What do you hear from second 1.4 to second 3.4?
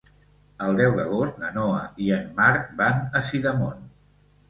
na Noa i en Marc van a